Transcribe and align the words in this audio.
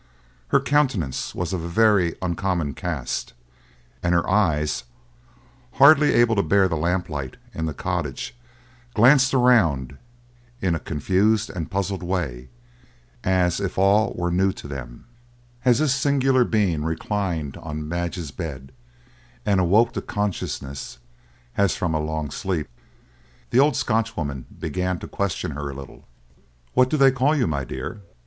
Her 0.47 0.59
countenance 0.59 1.35
was 1.35 1.53
of 1.53 1.63
a 1.63 1.67
very 1.67 2.15
uncommon 2.23 2.73
cast, 2.73 3.33
and 4.01 4.15
her 4.15 4.27
eyes, 4.27 4.85
hardly 5.73 6.13
able 6.15 6.35
to 6.35 6.41
bear 6.41 6.67
the 6.67 6.75
lamp 6.75 7.07
light 7.07 7.37
in 7.53 7.67
the 7.67 7.73
cottage, 7.75 8.35
glanced 8.95 9.31
around 9.31 9.99
in 10.59 10.73
a 10.73 10.79
confused 10.79 11.51
and 11.51 11.69
puzzled 11.69 12.01
way, 12.01 12.49
as 13.23 13.59
if 13.59 13.77
all 13.77 14.15
were 14.17 14.31
new 14.31 14.51
to 14.53 14.67
them. 14.67 15.05
As 15.63 15.77
this 15.77 15.93
singular 15.93 16.45
being 16.45 16.83
reclined 16.83 17.55
on 17.57 17.87
Madge's 17.87 18.31
bed 18.31 18.71
and 19.45 19.59
awoke 19.59 19.93
to 19.93 20.01
consciousness, 20.01 20.97
as 21.57 21.75
from 21.75 21.93
a 21.93 21.99
long 21.99 22.31
sleep, 22.31 22.67
the 23.51 23.59
old 23.59 23.75
Scotchwoman 23.75 24.47
began 24.59 24.97
to 24.97 25.07
question 25.07 25.51
her 25.51 25.69
a 25.69 25.75
little. 25.75 26.05
"What 26.73 26.89
do 26.89 26.97
they 26.97 27.11
call 27.11 27.35
you, 27.35 27.45
my 27.45 27.63
dear?" 27.63 28.01